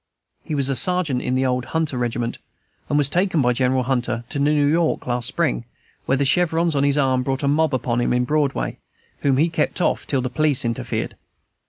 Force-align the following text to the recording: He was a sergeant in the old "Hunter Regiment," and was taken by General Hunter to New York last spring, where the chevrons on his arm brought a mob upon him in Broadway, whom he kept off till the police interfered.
He 0.43 0.55
was 0.55 0.67
a 0.67 0.75
sergeant 0.75 1.21
in 1.21 1.35
the 1.35 1.45
old 1.45 1.65
"Hunter 1.77 1.95
Regiment," 1.95 2.39
and 2.89 2.97
was 2.97 3.07
taken 3.07 3.39
by 3.39 3.53
General 3.53 3.83
Hunter 3.83 4.23
to 4.29 4.39
New 4.39 4.65
York 4.65 5.05
last 5.05 5.27
spring, 5.27 5.63
where 6.07 6.17
the 6.17 6.25
chevrons 6.25 6.75
on 6.75 6.83
his 6.83 6.97
arm 6.97 7.21
brought 7.21 7.43
a 7.43 7.47
mob 7.47 7.75
upon 7.75 8.01
him 8.01 8.11
in 8.11 8.25
Broadway, 8.25 8.79
whom 9.19 9.37
he 9.37 9.47
kept 9.47 9.79
off 9.79 10.07
till 10.07 10.21
the 10.21 10.31
police 10.31 10.65
interfered. 10.65 11.15